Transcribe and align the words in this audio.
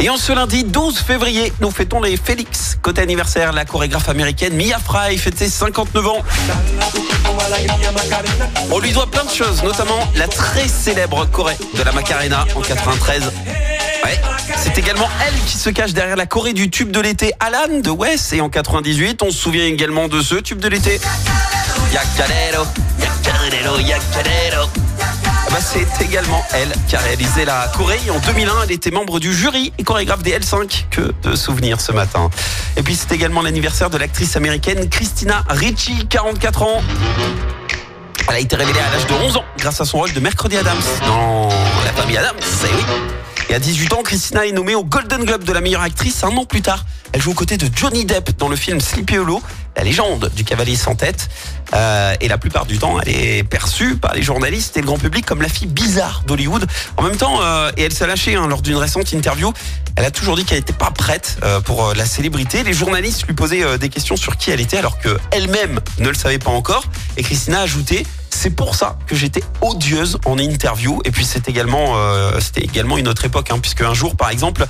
Et 0.00 0.08
en 0.10 0.16
ce 0.16 0.32
lundi 0.32 0.62
12 0.62 0.98
février, 0.98 1.52
nous 1.60 1.72
fêtons 1.72 2.00
les 2.00 2.16
Félix. 2.16 2.78
Côté 2.82 3.02
anniversaire, 3.02 3.52
la 3.52 3.64
chorégraphe 3.64 4.08
américaine 4.08 4.54
Mia 4.54 4.78
Fry 4.78 5.18
fête 5.18 5.36
ses 5.36 5.48
59 5.48 6.06
ans. 6.06 6.24
On 8.70 8.78
lui 8.78 8.92
doit 8.92 9.10
plein 9.10 9.24
de 9.24 9.30
choses, 9.30 9.62
notamment 9.64 9.98
la 10.14 10.28
très 10.28 10.68
célèbre 10.68 11.26
Corée 11.26 11.56
de 11.74 11.82
la 11.82 11.90
Macarena 11.92 12.46
en 12.54 12.60
93. 12.60 13.24
Ouais, 14.04 14.20
c'est 14.56 14.78
également 14.78 15.08
elle 15.26 15.34
qui 15.46 15.56
se 15.56 15.70
cache 15.70 15.92
derrière 15.92 16.16
la 16.16 16.26
Corée 16.26 16.52
du 16.52 16.70
tube 16.70 16.92
de 16.92 17.00
l'été 17.00 17.32
Alan 17.40 17.80
de 17.80 17.90
West 17.90 18.32
et 18.32 18.40
en 18.40 18.48
98, 18.48 19.22
on 19.22 19.32
se 19.32 19.38
souvient 19.38 19.66
également 19.66 20.06
de 20.06 20.22
ce 20.22 20.36
tube 20.36 20.60
de 20.60 20.68
l'été. 20.68 21.00
Yakalero. 21.92 22.64
Ah 25.48 25.54
bah, 25.54 25.60
c'est 25.62 26.04
également 26.04 26.44
elle 26.52 26.70
qui 26.88 26.96
a 26.96 26.98
réalisé 26.98 27.46
la 27.46 27.72
Corée. 27.74 27.98
En 28.10 28.18
2001, 28.18 28.64
elle 28.64 28.72
était 28.72 28.90
membre 28.90 29.18
du 29.18 29.32
jury 29.32 29.72
et 29.78 29.82
chorégraphe 29.82 30.22
des 30.22 30.38
L5. 30.38 30.84
Que 30.90 31.14
de 31.22 31.36
souvenirs 31.36 31.80
ce 31.80 31.90
matin. 31.90 32.28
Et 32.76 32.82
puis 32.82 32.94
c'est 32.94 33.12
également 33.12 33.40
l'anniversaire 33.40 33.88
de 33.88 33.96
l'actrice 33.96 34.36
américaine 34.36 34.90
Christina 34.90 35.44
Ricci, 35.48 36.06
44 36.06 36.62
ans. 36.62 36.82
Elle 38.28 38.34
a 38.34 38.40
été 38.40 38.56
révélée 38.56 38.78
à 38.78 38.90
l'âge 38.90 39.06
de 39.06 39.14
11 39.14 39.38
ans 39.38 39.44
grâce 39.58 39.80
à 39.80 39.86
son 39.86 39.96
rôle 39.96 40.12
de 40.12 40.20
Mercredi 40.20 40.58
Adams 40.58 40.76
dans 41.06 41.48
La 41.86 41.92
famille 41.94 42.18
Adams. 42.18 42.36
C'est 42.42 42.66
oui. 42.66 42.82
Et 43.48 43.54
à 43.54 43.58
18 43.58 43.94
ans, 43.94 44.02
Christina 44.02 44.44
est 44.44 44.52
nommée 44.52 44.74
au 44.74 44.84
Golden 44.84 45.24
Globe 45.24 45.44
de 45.44 45.52
la 45.54 45.62
meilleure 45.62 45.80
actrice 45.80 46.22
un 46.24 46.36
an 46.36 46.44
plus 46.44 46.60
tard. 46.60 46.84
Elle 47.12 47.22
joue 47.22 47.30
aux 47.30 47.34
côtés 47.34 47.56
de 47.56 47.66
Johnny 47.74 48.04
Depp 48.04 48.36
dans 48.36 48.50
le 48.50 48.56
film 48.56 48.78
Sleepy 48.78 49.16
Hollow, 49.16 49.42
la 49.78 49.84
légende 49.84 50.30
du 50.34 50.44
cavalier 50.44 50.76
sans 50.76 50.96
tête. 50.96 51.28
Euh, 51.74 52.14
et 52.20 52.28
la 52.28 52.38
plupart 52.38 52.66
du 52.66 52.78
temps, 52.78 53.00
elle 53.00 53.14
est 53.14 53.44
perçue 53.44 53.96
par 53.96 54.14
les 54.14 54.22
journalistes 54.22 54.76
et 54.76 54.80
le 54.80 54.86
grand 54.86 54.98
public 54.98 55.24
comme 55.24 55.40
la 55.40 55.48
fille 55.48 55.68
bizarre 55.68 56.22
d'Hollywood. 56.26 56.66
En 56.96 57.02
même 57.02 57.16
temps, 57.16 57.40
euh, 57.42 57.70
et 57.76 57.82
elle 57.84 57.92
s'est 57.92 58.06
lâchée 58.06 58.34
hein, 58.34 58.48
lors 58.48 58.62
d'une 58.62 58.76
récente 58.76 59.12
interview, 59.12 59.52
elle 59.94 60.04
a 60.04 60.10
toujours 60.10 60.36
dit 60.36 60.44
qu'elle 60.44 60.58
n'était 60.58 60.72
pas 60.72 60.90
prête 60.90 61.38
euh, 61.44 61.60
pour 61.60 61.94
la 61.94 62.06
célébrité. 62.06 62.64
Les 62.64 62.72
journalistes 62.72 63.26
lui 63.26 63.34
posaient 63.34 63.78
des 63.78 63.88
questions 63.88 64.16
sur 64.16 64.36
qui 64.36 64.50
elle 64.50 64.60
était 64.60 64.78
alors 64.78 64.98
qu'elle-même 64.98 65.80
ne 65.98 66.08
le 66.08 66.14
savait 66.14 66.38
pas 66.38 66.50
encore. 66.50 66.84
Et 67.16 67.22
Christina 67.22 67.60
a 67.60 67.62
ajouté 67.62 68.04
c'est 68.30 68.50
pour 68.50 68.74
ça 68.74 68.98
que 69.06 69.16
j'étais 69.16 69.42
odieuse 69.60 70.18
en 70.24 70.38
interview. 70.38 71.00
Et 71.04 71.10
puis 71.10 71.24
c'est 71.24 71.48
également, 71.48 71.96
c'était 72.40 72.60
également 72.60 72.96
une 72.96 73.08
autre 73.08 73.24
époque, 73.24 73.50
hein, 73.50 73.58
puisque 73.58 73.80
un 73.80 73.94
jour, 73.94 74.16
par 74.16 74.30
exemple, 74.30 74.64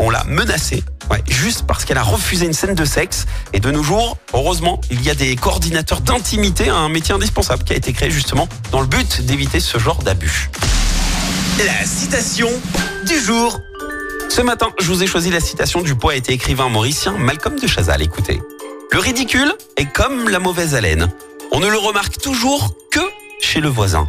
on 0.00 0.10
l'a 0.10 0.24
menacée. 0.24 0.82
Ouais, 1.10 1.22
juste 1.28 1.64
parce 1.66 1.84
qu'elle 1.84 1.98
a 1.98 2.02
refusé 2.02 2.46
une 2.46 2.52
scène 2.52 2.74
de 2.74 2.84
sexe. 2.84 3.26
Et 3.52 3.60
de 3.60 3.70
nos 3.70 3.82
jours, 3.82 4.16
heureusement, 4.32 4.80
il 4.90 5.02
y 5.02 5.10
a 5.10 5.14
des 5.14 5.36
coordinateurs 5.36 6.00
d'intimité, 6.00 6.68
un 6.68 6.88
métier 6.88 7.14
indispensable 7.14 7.64
qui 7.64 7.72
a 7.72 7.76
été 7.76 7.92
créé 7.92 8.10
justement 8.10 8.48
dans 8.70 8.80
le 8.80 8.86
but 8.86 9.22
d'éviter 9.22 9.60
ce 9.60 9.78
genre 9.78 10.02
d'abus. 10.02 10.50
La 11.58 11.86
citation 11.86 12.48
du 13.06 13.18
jour. 13.18 13.60
Ce 14.28 14.40
matin, 14.40 14.70
je 14.80 14.86
vous 14.86 15.02
ai 15.02 15.06
choisi 15.06 15.30
la 15.30 15.40
citation 15.40 15.82
du 15.82 15.94
poète 15.94 16.28
et 16.28 16.32
écrivain 16.32 16.68
mauricien 16.68 17.12
Malcolm 17.12 17.58
de 17.58 17.66
Chazal. 17.66 18.02
Écoutez. 18.02 18.40
Le 18.90 18.98
ridicule 18.98 19.52
est 19.76 19.86
comme 19.86 20.28
la 20.28 20.38
mauvaise 20.38 20.74
haleine. 20.74 21.08
On 21.52 21.60
ne 21.60 21.68
le 21.68 21.78
remarque 21.78 22.18
toujours 22.18 22.74
que 22.90 23.00
chez 23.40 23.60
le 23.60 23.68
voisin. 23.68 24.08